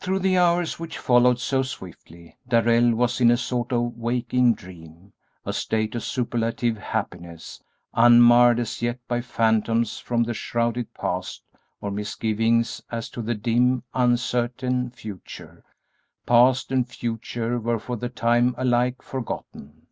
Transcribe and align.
Through 0.00 0.20
the 0.20 0.38
hours 0.38 0.78
which 0.78 0.96
followed 0.96 1.38
so 1.38 1.62
swiftly 1.62 2.38
Darrell 2.48 2.94
was 2.94 3.20
in 3.20 3.30
a 3.30 3.36
sort 3.36 3.72
of 3.72 3.94
waking 3.98 4.54
dream, 4.54 5.12
a 5.44 5.52
state 5.52 5.94
of 5.94 6.02
superlative 6.02 6.78
happiness, 6.78 7.62
unmarred 7.92 8.58
as 8.58 8.80
yet 8.80 9.00
by 9.06 9.20
phantoms 9.20 9.98
from 9.98 10.22
the 10.22 10.32
shrouded 10.32 10.94
past 10.94 11.42
or 11.82 11.90
misgivings 11.90 12.80
as 12.90 13.10
to 13.10 13.20
the 13.20 13.34
dim, 13.34 13.82
uncertain 13.92 14.88
future; 14.88 15.62
past 16.24 16.72
and 16.72 16.88
future 16.88 17.58
were 17.58 17.78
for 17.78 17.96
the 17.98 18.08
time 18.08 18.54
alike 18.56 19.02
forgotten. 19.02 19.82